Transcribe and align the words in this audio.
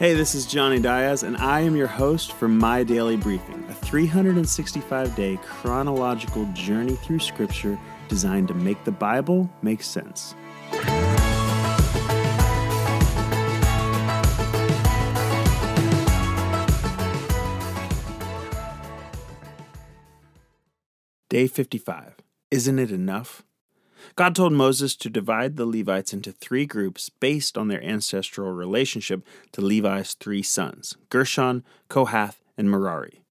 Hey, 0.00 0.14
this 0.14 0.34
is 0.34 0.46
Jonny 0.46 0.80
Diaz, 0.80 1.24
and 1.24 1.36
I 1.36 1.60
am 1.60 1.76
your 1.76 1.86
host 1.86 2.32
for 2.32 2.48
My 2.48 2.82
Daily 2.82 3.18
Briefing, 3.18 3.62
a 3.68 3.74
365 3.74 5.14
day 5.14 5.38
chronological 5.44 6.46
journey 6.54 6.96
through 6.96 7.18
Scripture 7.18 7.78
designed 8.08 8.48
to 8.48 8.54
make 8.54 8.82
the 8.84 8.92
Bible 8.92 9.52
make 9.60 9.82
sense. 9.82 10.34
Day 21.28 21.46
55. 21.46 22.16
Isn't 22.50 22.78
it 22.78 22.90
enough? 22.90 23.42
God 24.16 24.34
told 24.34 24.52
Moses 24.52 24.96
to 24.96 25.10
divide 25.10 25.56
the 25.56 25.66
Levites 25.66 26.12
into 26.12 26.32
three 26.32 26.66
groups 26.66 27.08
based 27.08 27.56
on 27.56 27.68
their 27.68 27.82
ancestral 27.82 28.52
relationship 28.52 29.24
to 29.52 29.60
Levi's 29.60 30.14
three 30.14 30.42
sons 30.42 30.96
Gershon, 31.08 31.64
Kohath, 31.88 32.42
and 32.56 32.70
Merari. 32.70 33.22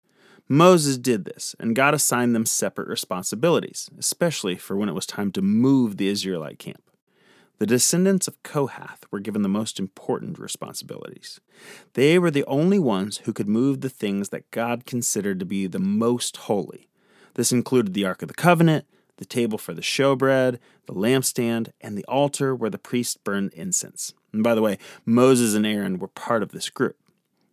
Moses 0.47 0.97
did 0.97 1.25
this, 1.25 1.55
and 1.59 1.75
God 1.75 1.93
assigned 1.93 2.33
them 2.33 2.45
separate 2.45 2.87
responsibilities, 2.87 3.89
especially 3.99 4.55
for 4.55 4.75
when 4.75 4.89
it 4.89 4.95
was 4.95 5.05
time 5.05 5.31
to 5.33 5.43
move 5.43 5.97
the 5.97 6.07
Israelite 6.07 6.57
camp. 6.57 6.81
The 7.59 7.67
descendants 7.67 8.27
of 8.27 8.41
Kohath 8.41 9.03
were 9.11 9.19
given 9.19 9.41
the 9.41 9.49
most 9.49 9.79
important 9.79 10.39
responsibilities. 10.39 11.39
They 11.93 12.17
were 12.17 12.31
the 12.31 12.45
only 12.45 12.79
ones 12.79 13.17
who 13.25 13.33
could 13.33 13.49
move 13.49 13.81
the 13.81 13.89
things 13.89 14.29
that 14.29 14.49
God 14.49 14.85
considered 14.85 15.39
to 15.39 15.45
be 15.45 15.67
the 15.67 15.77
most 15.77 16.37
holy. 16.37 16.87
This 17.35 17.51
included 17.51 17.93
the 17.93 18.05
Ark 18.05 18.21
of 18.21 18.29
the 18.29 18.33
Covenant, 18.33 18.85
the 19.19 19.25
table 19.25 19.57
for 19.57 19.73
the 19.73 19.81
showbread, 19.81 20.57
the 20.87 20.93
lampstand, 20.93 21.71
and 21.81 21.97
the 21.97 22.05
altar 22.05 22.55
where 22.55 22.69
the 22.69 22.77
priest 22.77 23.23
burned 23.23 23.53
incense. 23.53 24.13
And 24.33 24.43
by 24.43 24.55
the 24.55 24.61
way, 24.61 24.77
Moses 25.05 25.53
and 25.53 25.67
Aaron 25.67 25.99
were 25.99 26.07
part 26.07 26.41
of 26.41 26.51
this 26.51 26.69
group. 26.69 26.95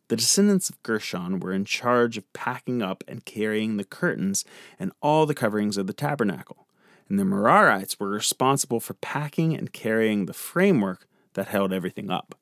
The 0.09 0.17
descendants 0.17 0.71
of 0.71 0.81
Gershon 0.85 1.41
were 1.41 1.53
in 1.53 1.65
charge 1.65 2.17
of 2.17 2.33
packing 2.33 2.81
up 2.81 3.03
and 3.09 3.25
carrying 3.25 3.77
the 3.77 3.85
curtains 3.85 4.45
and 4.79 4.93
all 5.03 5.27
the 5.27 5.35
coverings 5.35 5.77
of 5.77 5.89
the 5.89 5.93
tabernacle. 5.93 6.69
And 7.09 7.19
the 7.19 7.25
Merarites 7.25 7.99
were 7.99 8.09
responsible 8.09 8.79
for 8.79 8.95
packing 8.95 9.57
and 9.57 9.73
carrying 9.73 10.27
the 10.27 10.33
framework 10.33 11.09
that 11.35 11.49
held 11.49 11.73
everything 11.73 12.11
up. 12.11 12.37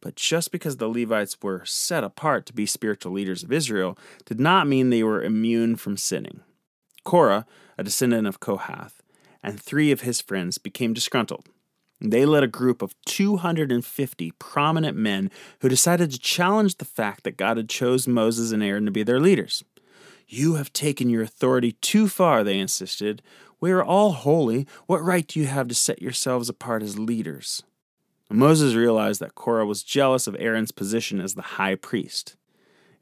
But 0.00 0.16
just 0.16 0.50
because 0.50 0.76
the 0.76 0.88
Levites 0.88 1.38
were 1.40 1.64
set 1.64 2.02
apart 2.02 2.46
to 2.46 2.52
be 2.52 2.66
spiritual 2.66 3.12
leaders 3.12 3.44
of 3.44 3.52
Israel 3.52 3.96
did 4.24 4.40
not 4.40 4.66
mean 4.66 4.90
they 4.90 5.02
were 5.04 5.22
immune 5.22 5.76
from 5.76 5.96
sinning. 5.96 6.40
Korah, 7.04 7.46
a 7.76 7.84
descendant 7.84 8.26
of 8.26 8.40
Kohath, 8.40 9.02
and 9.42 9.60
three 9.60 9.92
of 9.92 10.02
his 10.02 10.20
friends 10.20 10.58
became 10.58 10.92
disgruntled. 10.92 11.48
They 12.00 12.24
led 12.24 12.44
a 12.44 12.48
group 12.48 12.80
of 12.80 12.94
250 13.06 14.30
prominent 14.38 14.96
men 14.96 15.30
who 15.60 15.68
decided 15.68 16.12
to 16.12 16.18
challenge 16.18 16.76
the 16.76 16.84
fact 16.84 17.24
that 17.24 17.36
God 17.36 17.56
had 17.56 17.68
chosen 17.68 18.12
Moses 18.12 18.52
and 18.52 18.62
Aaron 18.62 18.84
to 18.84 18.92
be 18.92 19.02
their 19.02 19.20
leaders. 19.20 19.64
You 20.28 20.54
have 20.54 20.72
taken 20.72 21.10
your 21.10 21.22
authority 21.22 21.72
too 21.72 22.06
far, 22.06 22.44
they 22.44 22.58
insisted. 22.58 23.22
We 23.60 23.72
are 23.72 23.82
all 23.82 24.12
holy. 24.12 24.66
What 24.86 25.02
right 25.02 25.26
do 25.26 25.40
you 25.40 25.46
have 25.46 25.68
to 25.68 25.74
set 25.74 26.02
yourselves 26.02 26.48
apart 26.48 26.82
as 26.82 26.98
leaders? 26.98 27.62
Moses 28.30 28.74
realized 28.74 29.20
that 29.20 29.34
Korah 29.34 29.66
was 29.66 29.82
jealous 29.82 30.26
of 30.26 30.36
Aaron's 30.38 30.70
position 30.70 31.18
as 31.18 31.34
the 31.34 31.42
high 31.42 31.74
priest. 31.74 32.36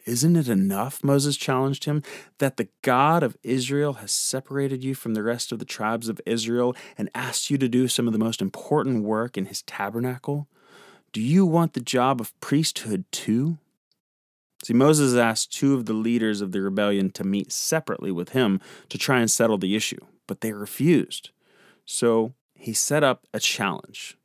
Isn't 0.07 0.37
it 0.37 0.49
enough, 0.49 1.03
Moses 1.03 1.37
challenged 1.37 1.85
him, 1.85 2.03
that 2.39 2.57
the 2.57 2.69
God 2.83 3.25
of 3.25 3.37
Israel 3.43 3.95
has 3.95 4.12
separated 4.12 4.85
you 4.85 4.95
from 4.95 5.15
the 5.15 5.23
rest 5.23 5.51
of 5.51 5.59
the 5.59 5.65
tribes 5.65 6.09
of 6.09 6.21
Israel 6.25 6.77
and 6.97 7.11
asked 7.12 7.51
you 7.51 7.59
to 7.59 7.69
do 7.69 7.89
some 7.89 8.07
of 8.07 8.12
the 8.12 8.19
most 8.19 8.41
important 8.41 9.03
work 9.03 9.37
in 9.37 9.47
his 9.47 9.62
tabernacle? 9.62 10.47
Do 11.12 11.21
you 11.21 11.45
want 11.45 11.73
the 11.73 11.81
job 11.81 12.21
of 12.21 12.39
priesthood 12.41 13.05
too? 13.11 13.59
See, 14.62 14.75
Moses 14.75 15.17
asked 15.17 15.53
two 15.53 15.75
of 15.75 15.87
the 15.87 15.93
leaders 15.93 16.41
of 16.41 16.53
the 16.53 16.61
rebellion 16.61 17.11
to 17.11 17.25
meet 17.25 17.51
separately 17.51 18.12
with 18.12 18.31
him 18.31 18.61
to 18.91 18.99
try 18.99 19.19
and 19.19 19.31
settle 19.31 19.59
the 19.59 19.75
issue, 19.75 20.01
but 20.29 20.41
they 20.41 20.53
refused. 20.53 21.31
So 21.84 22.34
he 22.55 22.73
set 22.73 23.03
up 23.03 23.27
a 23.34 23.41
challenge. 23.41 24.17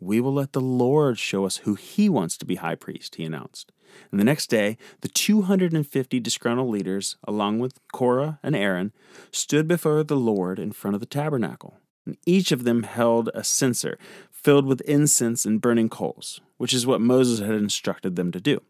We 0.00 0.20
will 0.20 0.34
let 0.34 0.52
the 0.52 0.60
Lord 0.60 1.18
show 1.18 1.44
us 1.44 1.58
who 1.58 1.74
he 1.74 2.08
wants 2.08 2.38
to 2.38 2.46
be 2.46 2.56
high 2.56 2.76
priest, 2.76 3.16
he 3.16 3.24
announced. 3.24 3.72
And 4.10 4.18
the 4.18 4.24
next 4.24 4.48
day, 4.48 4.76
the 5.00 5.08
250 5.08 6.20
disgruntled 6.20 6.70
leaders, 6.70 7.16
along 7.24 7.58
with 7.58 7.78
Korah 7.92 8.38
and 8.42 8.56
Aaron, 8.56 8.92
stood 9.30 9.68
before 9.68 10.02
the 10.02 10.16
Lord 10.16 10.58
in 10.58 10.72
front 10.72 10.94
of 10.94 11.00
the 11.00 11.06
tabernacle. 11.06 11.78
And 12.06 12.16
each 12.24 12.52
of 12.52 12.64
them 12.64 12.84
held 12.84 13.30
a 13.34 13.44
censer 13.44 13.98
filled 14.30 14.66
with 14.66 14.80
incense 14.82 15.44
and 15.44 15.60
burning 15.60 15.88
coals, 15.88 16.40
which 16.56 16.72
is 16.72 16.86
what 16.86 17.00
Moses 17.00 17.40
had 17.40 17.50
instructed 17.50 18.16
them 18.16 18.32
to 18.32 18.40
do. 18.40 18.62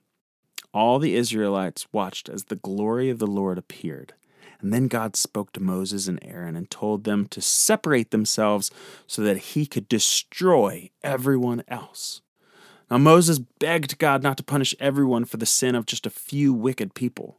All 0.74 0.98
the 0.98 1.14
Israelites 1.14 1.86
watched 1.92 2.28
as 2.28 2.44
the 2.44 2.56
glory 2.56 3.10
of 3.10 3.18
the 3.18 3.26
Lord 3.26 3.58
appeared. 3.58 4.14
And 4.60 4.72
then 4.72 4.88
God 4.88 5.14
spoke 5.14 5.52
to 5.52 5.62
Moses 5.62 6.08
and 6.08 6.18
Aaron 6.22 6.56
and 6.56 6.68
told 6.68 7.04
them 7.04 7.26
to 7.28 7.40
separate 7.40 8.10
themselves 8.10 8.70
so 9.06 9.22
that 9.22 9.38
he 9.38 9.66
could 9.66 9.88
destroy 9.88 10.90
everyone 11.02 11.62
else. 11.68 12.22
Now 12.90 12.98
Moses 12.98 13.38
begged 13.38 13.98
God 13.98 14.22
not 14.22 14.36
to 14.38 14.42
punish 14.42 14.74
everyone 14.80 15.24
for 15.24 15.36
the 15.36 15.46
sin 15.46 15.74
of 15.74 15.86
just 15.86 16.06
a 16.06 16.10
few 16.10 16.52
wicked 16.54 16.94
people. 16.94 17.38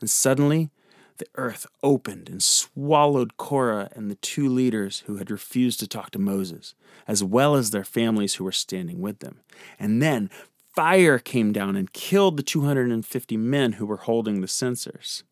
And 0.00 0.10
suddenly, 0.10 0.70
the 1.18 1.26
earth 1.34 1.66
opened 1.82 2.28
and 2.28 2.42
swallowed 2.42 3.36
Korah 3.36 3.90
and 3.94 4.10
the 4.10 4.16
two 4.16 4.48
leaders 4.48 5.04
who 5.06 5.16
had 5.16 5.30
refused 5.30 5.78
to 5.80 5.86
talk 5.86 6.10
to 6.12 6.18
Moses, 6.18 6.74
as 7.06 7.22
well 7.22 7.54
as 7.54 7.70
their 7.70 7.84
families 7.84 8.34
who 8.34 8.44
were 8.44 8.52
standing 8.52 9.00
with 9.00 9.18
them. 9.20 9.40
And 9.78 10.02
then 10.02 10.30
fire 10.74 11.18
came 11.18 11.52
down 11.52 11.76
and 11.76 11.92
killed 11.92 12.36
the 12.36 12.42
250 12.42 13.36
men 13.36 13.72
who 13.72 13.86
were 13.86 13.98
holding 13.98 14.40
the 14.40 14.48
censers. 14.48 15.24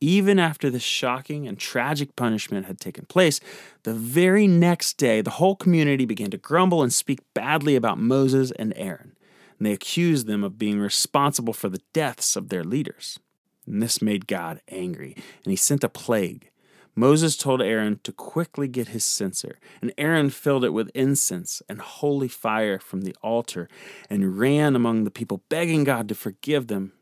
Even 0.00 0.38
after 0.38 0.70
this 0.70 0.82
shocking 0.82 1.48
and 1.48 1.58
tragic 1.58 2.14
punishment 2.14 2.66
had 2.66 2.78
taken 2.78 3.04
place, 3.06 3.40
the 3.82 3.94
very 3.94 4.46
next 4.46 4.96
day 4.96 5.20
the 5.20 5.30
whole 5.30 5.56
community 5.56 6.04
began 6.04 6.30
to 6.30 6.38
grumble 6.38 6.82
and 6.82 6.92
speak 6.92 7.20
badly 7.34 7.74
about 7.74 7.98
Moses 7.98 8.52
and 8.52 8.72
Aaron, 8.76 9.16
and 9.58 9.66
they 9.66 9.72
accused 9.72 10.26
them 10.26 10.44
of 10.44 10.58
being 10.58 10.78
responsible 10.78 11.52
for 11.52 11.68
the 11.68 11.82
deaths 11.92 12.36
of 12.36 12.48
their 12.48 12.62
leaders. 12.62 13.18
And 13.66 13.82
this 13.82 14.00
made 14.00 14.28
God 14.28 14.60
angry, 14.68 15.14
and 15.44 15.50
he 15.50 15.56
sent 15.56 15.82
a 15.82 15.88
plague. 15.88 16.50
Moses 16.94 17.36
told 17.36 17.62
Aaron 17.62 18.00
to 18.02 18.12
quickly 18.12 18.66
get 18.66 18.88
his 18.88 19.04
censer, 19.04 19.58
and 19.80 19.92
Aaron 19.98 20.30
filled 20.30 20.64
it 20.64 20.72
with 20.72 20.90
incense 20.94 21.62
and 21.68 21.80
holy 21.80 22.28
fire 22.28 22.78
from 22.78 23.02
the 23.02 23.14
altar 23.22 23.68
and 24.10 24.38
ran 24.38 24.74
among 24.74 25.04
the 25.04 25.10
people, 25.10 25.42
begging 25.48 25.84
God 25.84 26.08
to 26.08 26.14
forgive 26.14 26.66
them. 26.66 26.92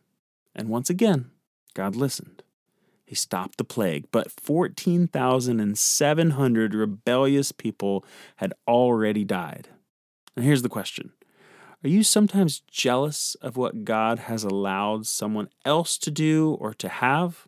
And 0.55 0.69
once 0.69 0.91
again, 0.91 1.31
God 1.75 1.97
listened. 1.97 2.43
He 3.06 3.15
stopped 3.15 3.56
the 3.56 3.65
plague, 3.65 4.09
but 4.11 4.31
14,700 4.33 6.75
rebellious 6.75 7.53
people 7.53 8.05
had 8.37 8.53
already 8.67 9.25
died. 9.25 9.69
And 10.34 10.44
here's 10.44 10.62
the 10.62 10.69
question 10.69 11.12
Are 11.84 11.89
you 11.89 12.03
sometimes 12.03 12.62
jealous 12.69 13.37
of 13.37 13.56
what 13.56 13.84
God 13.84 14.19
has 14.19 14.43
allowed 14.43 15.06
someone 15.06 15.49
else 15.65 15.97
to 15.99 16.11
do 16.11 16.56
or 16.61 16.75
to 16.75 16.89
have? 16.89 17.47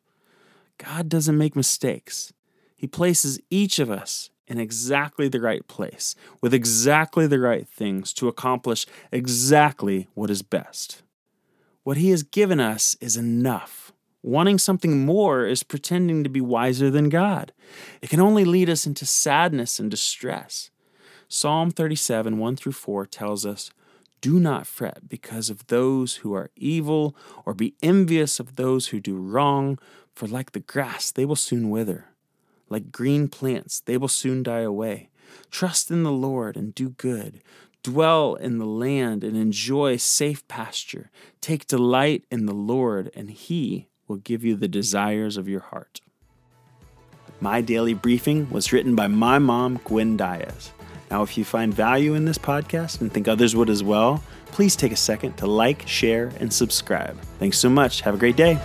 God 0.79 1.09
doesn't 1.09 1.37
make 1.37 1.57
mistakes. 1.57 2.33
He 2.77 2.87
places 2.87 3.41
each 3.51 3.81
of 3.81 3.91
us 3.91 4.31
in 4.47 4.61
exactly 4.61 5.29
the 5.29 5.41
right 5.41 5.67
place, 5.67 6.15
with 6.41 6.55
exactly 6.55 7.27
the 7.27 7.41
right 7.41 7.67
things 7.69 8.13
to 8.15 8.29
accomplish 8.29 8.87
exactly 9.11 10.07
what 10.15 10.31
is 10.31 10.43
best. 10.43 11.03
What 11.83 11.97
He 11.97 12.11
has 12.11 12.23
given 12.23 12.61
us 12.61 12.97
is 13.01 13.17
enough. 13.17 13.93
Wanting 14.29 14.59
something 14.59 15.07
more 15.07 15.47
is 15.47 15.63
pretending 15.63 16.23
to 16.23 16.29
be 16.29 16.43
wiser 16.43 16.91
than 16.91 17.09
God. 17.09 17.51
It 18.03 18.11
can 18.11 18.21
only 18.21 18.45
lead 18.45 18.69
us 18.69 18.87
into 18.87 19.07
sadness 19.07 19.81
and 19.81 19.91
distress. 19.91 20.71
Psalm 21.29 21.71
37, 21.71 22.37
1 22.37 22.57
through 22.57 22.73
4 22.73 23.07
tells 23.07 23.47
us, 23.47 23.71
Do 24.21 24.39
not 24.39 24.67
fret 24.67 25.09
because 25.09 25.49
of 25.49 25.69
those 25.69 26.17
who 26.17 26.35
are 26.35 26.51
evil, 26.57 27.17
or 27.47 27.55
be 27.55 27.75
envious 27.83 28.39
of 28.39 28.57
those 28.57 28.89
who 28.89 29.01
do 29.01 29.17
wrong, 29.17 29.79
for 30.15 30.27
like 30.27 30.53
the 30.53 30.61
grass, 30.61 31.11
they 31.11 31.25
will 31.25 31.35
soon 31.35 31.71
wither. 31.71 32.09
Like 32.69 32.93
green 32.93 33.29
plants, 33.29 33.81
they 33.81 33.97
will 33.97 34.09
soon 34.09 34.43
die 34.43 34.61
away. 34.61 35.09
Trust 35.51 35.91
in 35.91 36.03
the 36.03 36.13
Lord 36.13 36.55
and 36.55 36.75
do 36.75 36.91
good. 36.91 37.41
Dwell 37.83 38.35
in 38.35 38.59
the 38.59 38.67
land 38.67 39.25
and 39.25 39.39
enjoy 39.39 39.97
safe 39.97 40.47
pasture. 40.49 41.11
Take 41.41 41.67
delight 41.67 42.27
in 42.31 42.45
the 42.45 42.53
Lord, 42.53 43.11
and 43.15 43.31
He 43.31 43.88
will 44.09 44.17
give 44.17 44.45
you 44.45 44.57
the 44.57 44.69
desires 44.69 45.37
of 45.37 45.49
your 45.49 45.61
heart. 45.61 46.01
My 47.41 47.61
daily 47.61 47.95
briefing 47.95 48.51
was 48.51 48.73
written 48.73 48.97
by 48.97 49.07
my 49.07 49.39
mom, 49.39 49.79
Gwen 49.85 50.17
Diaz. 50.17 50.73
Now, 51.11 51.23
if 51.23 51.39
you 51.39 51.45
find 51.45 51.73
value 51.73 52.15
in 52.15 52.25
this 52.25 52.39
podcast 52.39 53.01
and 53.01 53.13
think 53.13 53.29
others 53.29 53.55
would 53.55 53.71
as 53.71 53.83
well, 53.83 54.23
please 54.47 54.75
take 54.75 54.93
a 54.93 54.97
second 54.97 55.37
to 55.37 55.47
like, 55.47 55.87
share, 55.87 56.33
and 56.41 56.53
subscribe. 56.53 57.19
Thanks 57.39 57.59
so 57.59 57.69
much. 57.69 58.01
Have 58.01 58.15
a 58.15 58.19
great 58.19 58.37
day. 58.37 58.59